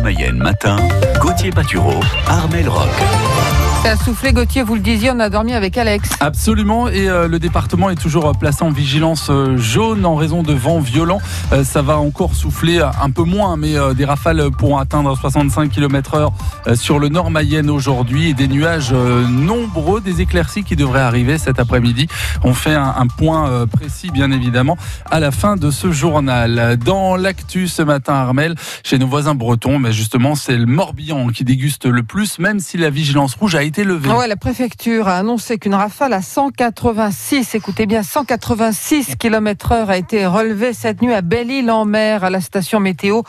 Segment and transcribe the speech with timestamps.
[0.00, 0.76] Mayenne matin,
[1.20, 3.65] Gauthier Patureau, Armel Rock.
[3.86, 6.10] Ça a soufflé, Gauthier, vous le disiez, on a dormi avec Alex.
[6.18, 10.52] Absolument, et euh, le département est toujours placé en vigilance euh, jaune en raison de
[10.52, 11.20] vents violents.
[11.52, 16.76] Euh, ça va encore souffler un peu moins, mais des rafales pourront atteindre 65 km/h
[16.76, 22.08] sur le nord Mayenne aujourd'hui des nuages nombreux, des éclaircies qui devraient arriver cet après-midi.
[22.42, 24.76] On fait un, un, point précis, bien évidemment,
[25.08, 26.76] à la fin de ce journal.
[26.84, 31.44] Dans l'actu ce matin, Armel, chez nos voisins bretons, mais justement, c'est le Morbihan qui
[31.44, 33.75] déguste le plus, même si la vigilance rouge a été
[34.16, 39.96] Ouais, la préfecture a annoncé qu'une rafale à 186, écoutez bien, 186 km heure a
[39.96, 43.22] été relevée cette nuit à Belle-Île-en-Mer, à la station météo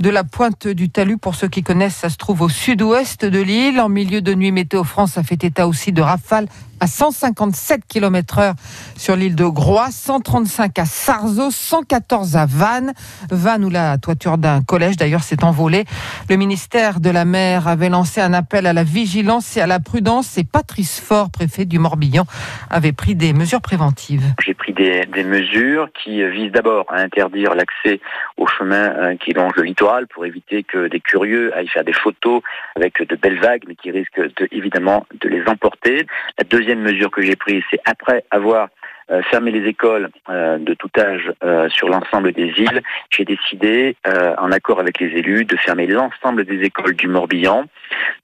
[0.00, 1.18] de la Pointe du Talus.
[1.18, 3.80] Pour ceux qui connaissent, ça se trouve au sud-ouest de l'île.
[3.80, 6.48] En milieu de nuit, Météo France a fait état aussi de rafales
[6.82, 8.54] à 157 km heure
[8.96, 12.92] sur l'île de Groix, 135 à Sarzeau, 114 à Vannes.
[13.30, 15.84] Vannes où la toiture d'un collège d'ailleurs s'est envolée.
[16.28, 19.78] Le ministère de la Mer avait lancé un appel à la vigilance et à la
[19.78, 22.24] prudence et Patrice Faure, préfet du Morbihan,
[22.68, 24.24] avait pris des mesures préventives.
[24.44, 28.00] J'ai pris des, mesures qui visent d'abord à interdire l'accès
[28.36, 31.92] au chemin euh, qui longe le littoral pour éviter que des curieux aillent faire des
[31.92, 32.42] photos
[32.74, 36.06] avec de belles vagues mais qui risquent de, évidemment de les emporter.
[36.38, 38.68] La deuxième mesure que j'ai prise, c'est après avoir
[39.10, 43.96] euh, fermé les écoles euh, de tout âge euh, sur l'ensemble des îles, j'ai décidé,
[44.38, 47.64] en accord avec les élus, de fermer l'ensemble des écoles du Morbihan.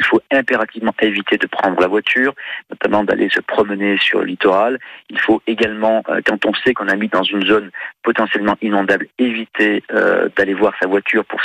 [0.00, 2.34] Il faut impérativement éviter de prendre la voiture,
[2.70, 4.78] notamment d'aller se promener sur le littoral.
[5.10, 7.70] Il faut également, quand on sait qu'on habite dans une zone
[8.02, 9.82] potentiellement inondable, éviter
[10.36, 11.40] d'aller voir sa voiture pour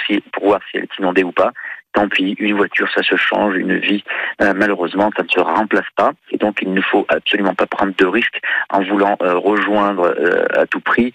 [0.46, 1.52] voir si elle est inondée ou pas
[1.94, 4.04] tant pis, une voiture, ça se change, une vie,
[4.42, 6.12] euh, malheureusement, ça ne se remplace pas.
[6.32, 10.46] Et donc, il ne faut absolument pas prendre de risques en voulant euh, rejoindre euh,
[10.62, 11.14] à tout prix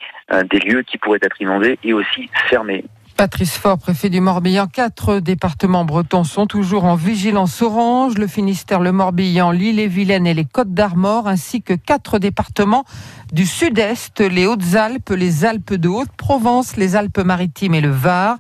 [0.51, 2.85] des lieux qui pourraient être inondés et aussi fermés.
[3.19, 8.79] Patrice Faure, préfet du Morbihan, quatre départements bretons sont toujours en vigilance orange, le Finistère,
[8.79, 12.85] le Morbihan, l'île-et-Vilaine et les Côtes d'Armor, ainsi que quatre départements
[13.33, 18.37] du sud-est, les Hautes-Alpes, les Alpes de Haute-Provence, les Alpes-Maritimes et le Var.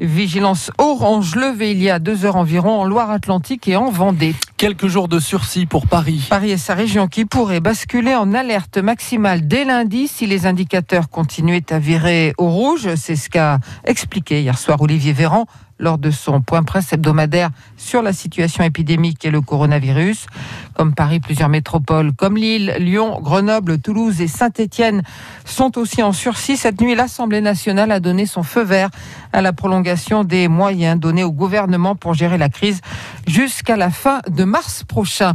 [0.00, 4.34] Vigilance orange levée il y a deux heures environ en Loire-Atlantique et en Vendée.
[4.56, 6.26] Quelques jours de sursis pour Paris.
[6.30, 11.08] Paris et sa région qui pourraient basculer en alerte maximale dès lundi si les indicateurs
[11.08, 12.94] continuaient à virer au rouge.
[12.94, 15.46] C'est ce qu'a expliqué hier soir Olivier Véran
[15.78, 20.26] lors de son point presse hebdomadaire sur la situation épidémique et le coronavirus.
[20.74, 25.02] Comme Paris, plusieurs métropoles comme Lille, Lyon, Grenoble, Toulouse et Saint-Étienne
[25.44, 26.56] sont aussi en sursis.
[26.56, 28.90] Cette nuit, l'Assemblée nationale a donné son feu vert
[29.32, 32.80] à la prolongation des moyens donnés au gouvernement pour gérer la crise
[33.26, 35.34] jusqu'à la fin de mars prochain.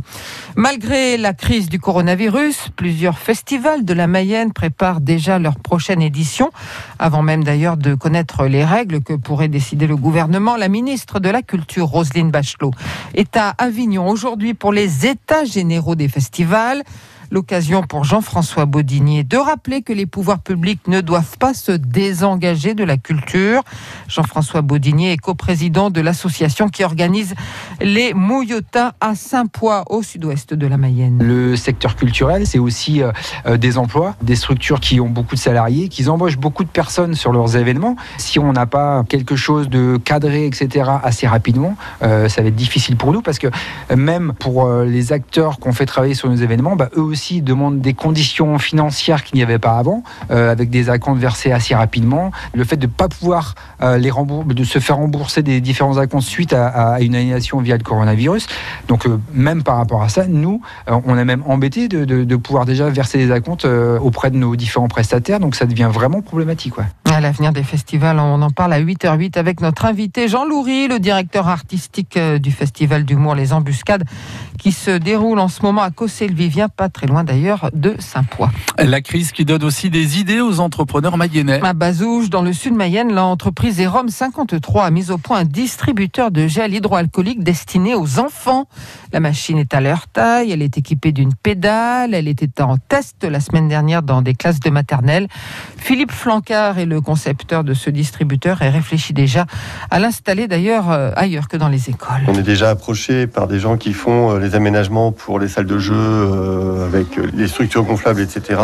[0.55, 6.51] Malgré la crise du coronavirus, plusieurs festivals de la Mayenne préparent déjà leur prochaine édition,
[6.99, 10.32] avant même d'ailleurs de connaître les règles que pourrait décider le gouvernement.
[10.33, 12.71] La ministre de la Culture, Roselyne Bachelot,
[13.13, 16.81] est à Avignon aujourd'hui pour les États généraux des festivals.
[17.33, 22.75] L'occasion pour Jean-François Baudinier de rappeler que les pouvoirs publics ne doivent pas se désengager
[22.75, 23.63] de la culture.
[24.07, 27.33] Jean-François Baudinier est coprésident de l'association qui organise
[27.81, 31.23] les Mouillotins à Saint-Poix, au sud-ouest de la Mayenne.
[31.23, 33.11] Le secteur culturel, c'est aussi euh,
[33.47, 37.15] euh, des emplois, des structures qui ont beaucoup de salariés, qui embauchent beaucoup de personnes
[37.15, 37.95] sur leurs événements.
[38.19, 42.55] Si on n'a pas quelque chose de cadré, etc., assez rapidement, euh, ça va être
[42.55, 43.47] difficile pour nous parce que
[43.95, 47.93] même pour les acteurs qu'on fait travailler sur nos événements, bah, eux aussi, demande des
[47.93, 52.31] conditions financières qu'il n'y avait pas avant, euh, avec des acomptes versés assez rapidement.
[52.53, 56.53] Le fait de ne pas pouvoir euh, de se faire rembourser des différents acomptes suite
[56.53, 58.47] à, une annulation via le coronavirus.
[58.87, 62.89] Donc euh, même par rapport à ça, nous, on est même embêté de, pouvoir déjà
[62.89, 65.39] verser des acomptes auprès de nos différents prestataires.
[65.39, 66.73] Donc ça devient vraiment problématique.
[67.13, 70.97] À l'avenir des festivals, on en parle à 8h08 avec notre invité Jean Loury, le
[70.97, 74.03] directeur artistique du festival d'humour Les Embuscades,
[74.57, 78.49] qui se déroule en ce moment à Cossé-le-Vivien, pas très loin d'ailleurs de Saint-Poix.
[78.79, 81.61] La crise qui donne aussi des idées aux entrepreneurs mayennais.
[81.63, 86.31] À Bazouge, dans le sud Mayenne, l'entreprise Erom 53 a mis au point un distributeur
[86.31, 88.67] de gel hydroalcoolique destiné aux enfants.
[89.11, 93.23] La machine est à leur taille, elle est équipée d'une pédale, elle était en test
[93.23, 95.27] la semaine dernière dans des classes de maternelle.
[95.77, 99.45] Philippe Flancard est le concepteur de ce distributeur et réfléchit déjà
[99.91, 102.23] à l'installer d'ailleurs euh, ailleurs que dans les écoles.
[102.27, 105.67] On est déjà approché par des gens qui font euh, les aménagements pour les salles
[105.67, 108.59] de jeu euh, avec les structures gonflables, etc.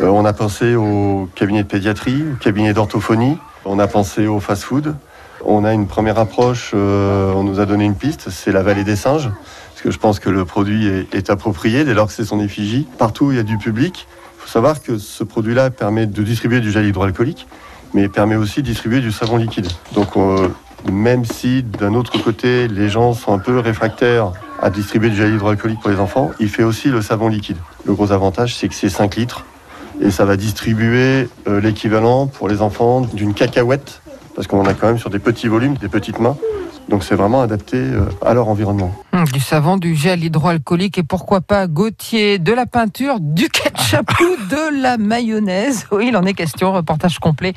[0.00, 4.94] On a pensé au cabinet de pédiatrie, au cabinet d'orthophonie, on a pensé au fast-food.
[5.44, 8.96] On a une première approche, on nous a donné une piste, c'est la vallée des
[8.96, 9.30] singes,
[9.70, 12.40] parce que je pense que le produit est, est approprié dès lors que c'est son
[12.40, 12.86] effigie.
[12.98, 14.08] Partout, il y a du public
[14.48, 17.46] savoir que ce produit-là permet de distribuer du gel hydroalcoolique,
[17.94, 19.68] mais permet aussi de distribuer du savon liquide.
[19.94, 20.16] Donc
[20.90, 25.34] même si d'un autre côté, les gens sont un peu réfractaires à distribuer du gel
[25.34, 27.56] hydroalcoolique pour les enfants, il fait aussi le savon liquide.
[27.84, 29.44] Le gros avantage, c'est que c'est 5 litres
[30.00, 34.00] et ça va distribuer euh, l'équivalent pour les enfants d'une cacahuète,
[34.34, 36.36] parce qu'on a quand même sur des petits volumes, des petites mains.
[36.88, 38.94] Donc c'est vraiment adapté euh, à leur environnement.
[39.24, 44.48] Du savon, du gel hydroalcoolique et pourquoi pas Gauthier, de la peinture, du ketchup ou
[44.48, 45.86] de la mayonnaise.
[45.90, 46.72] Oui, il en est question.
[46.72, 47.52] Reportage complet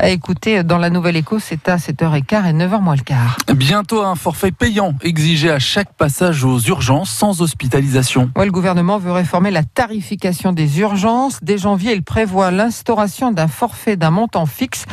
[0.00, 1.38] à écouter dans la Nouvelle Écho.
[1.38, 3.36] C'est à 7h15 et 9h moins le quart.
[3.54, 8.32] Bientôt un forfait payant exigé à chaque passage aux urgences sans hospitalisation.
[8.36, 11.38] Ouais, le gouvernement veut réformer la tarification des urgences.
[11.42, 14.84] Dès janvier, il prévoit l'instauration d'un forfait d'un montant fixe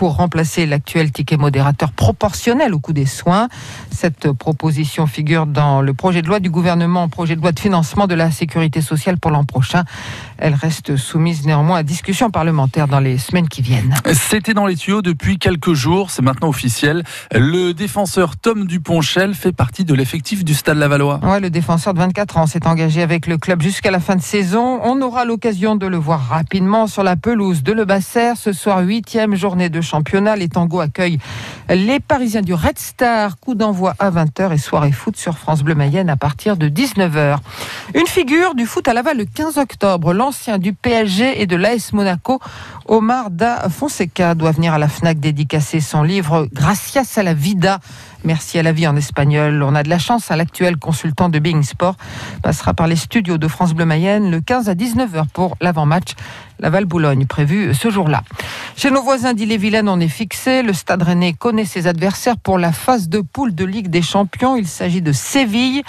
[0.00, 3.50] pour remplacer l'actuel ticket modérateur proportionnel au coût des soins.
[3.90, 8.06] Cette proposition figure dans le projet de loi du gouvernement, projet de loi de financement
[8.06, 9.84] de la sécurité sociale pour l'an prochain.
[10.38, 13.94] Elle reste soumise néanmoins à discussion parlementaire dans les semaines qui viennent.
[14.14, 17.02] C'était dans les tuyaux depuis quelques jours, c'est maintenant officiel.
[17.34, 21.20] Le défenseur Tom Duponchel fait partie de l'effectif du Stade Lavallois.
[21.22, 24.22] Ouais, le défenseur de 24 ans s'est engagé avec le club jusqu'à la fin de
[24.22, 24.80] saison.
[24.82, 28.32] On aura l'occasion de le voir rapidement sur la pelouse de Le Basser.
[28.36, 29.82] Ce soir, huitième journée de
[30.36, 31.18] Les tangos accueillent
[31.68, 33.38] les Parisiens du Red Star.
[33.38, 37.38] Coup d'envoi à 20h et soirée foot sur France Bleu Mayenne à partir de 19h.
[37.94, 40.12] Une figure du foot à Laval le 15 octobre.
[40.12, 42.40] L'ancien du PSG et de l'AS Monaco,
[42.86, 47.80] Omar Da Fonseca, doit venir à la FNAC dédicacer son livre Gracias a la vida.
[48.22, 49.62] Merci à la vie en espagnol.
[49.62, 51.96] On a de la chance à l'actuel consultant de Being Sport
[52.42, 56.14] passera par les studios de France Bleu Mayenne le 15 à 19h pour l'avant-match
[56.60, 58.22] Laval-Boulogne prévu ce jour-là.
[58.76, 60.62] Chez nos voisins d'Ille-et-Vilaine, on est fixé.
[60.62, 64.56] Le Stade Rennais connaît ses adversaires pour la phase de poule de Ligue des Champions.
[64.56, 65.82] Il s'agit de Séville,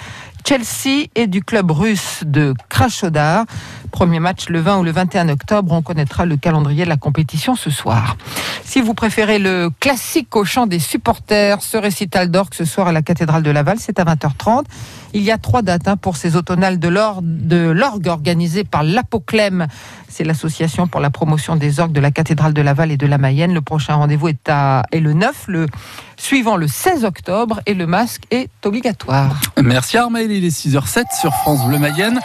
[0.46, 3.44] Chelsea et du club russe de Krasnodar.
[3.90, 5.72] Premier match le 20 ou le 21 octobre.
[5.72, 8.16] On connaîtra le calendrier de la compétition ce soir.
[8.64, 12.92] Si vous préférez le classique au chant des supporters, ce récital d'orgue ce soir à
[12.92, 14.64] la cathédrale de Laval, c'est à 20h30.
[15.12, 19.66] Il y a trois dates hein, pour ces automnales de l'orgue, organisées par l'Apoclème.
[20.14, 23.16] C'est l'association pour la promotion des orgues de la cathédrale de Laval et de la
[23.16, 23.54] Mayenne.
[23.54, 24.50] Le prochain rendez-vous est,
[24.92, 25.66] le 9, le
[26.18, 29.40] suivant le 16 octobre et le masque est obligatoire.
[29.62, 32.20] Merci Armel, il est 6h07 sur France Bleu Mayenne.